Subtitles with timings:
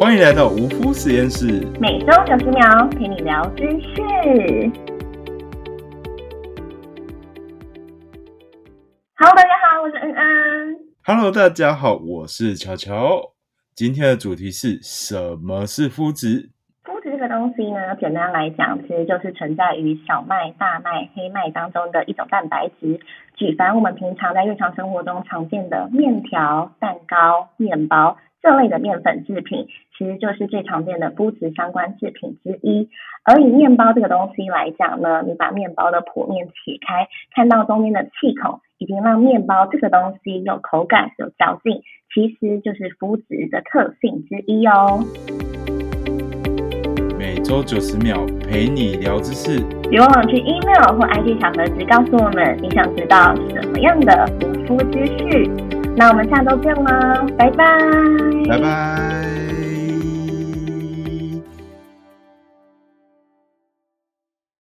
[0.00, 4.70] 欢迎来到无夫实验室，每周九十秒陪你聊知识。
[9.16, 10.78] Hello，大家好，我是恩恩。
[11.02, 13.32] Hello，大家好，我是乔乔。
[13.74, 16.50] 今天的主题是什么是麸质？
[16.84, 23.00] 麸质这个东西呢，简单来讲，其实就是存在于小麦、大麦、黑麦当中的一种蛋白质。
[23.34, 29.66] 举凡我们平常在日常生活中常见的面条、蛋糕、面包这类的面粉制品，
[29.96, 32.88] 其实就是最常见的麸质相关制品之一。
[33.24, 41.82] 而以面包这个东西来讲呢，你把面包的剖面切开，看到中间的气孔，已经让面包这个东西有口感、有嚼劲，
[42.14, 45.04] 其实就是麸质的特性之一哦。
[47.18, 49.60] 每周九十秒陪你聊知识。
[49.90, 55.77] 别忘了去 email 或 IG 小盒子告诉我们你想知道什么样的护肤知识。
[55.98, 57.66] 那我们下周见喽，拜拜，
[58.48, 59.37] 拜拜。